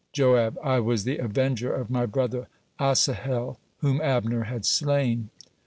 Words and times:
Joab: 0.13 0.57
"I 0.63 0.79
was 0.79 1.03
the 1.03 1.19
avenger 1.19 1.71
of 1.71 1.91
my 1.91 2.07
brother 2.07 2.47
Asahel, 2.79 3.59
whom 3.81 4.01
Abner 4.01 4.45
had 4.45 4.65
slain." 4.65 5.29